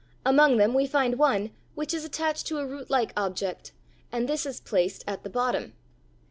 Among 0.25 0.57
them 0.57 0.73
we 0.73 0.87
find 0.87 1.19
one 1.19 1.51
which 1.75 1.93
is 1.93 2.03
attached 2.03 2.47
to 2.47 2.57
a 2.57 2.65
rootlike 2.65 3.13
object, 3.15 3.71
and 4.11 4.27
this 4.27 4.47
is 4.47 4.59
placed 4.59 5.03
at 5.05 5.21
the 5.21 5.29
bottom. 5.29 5.73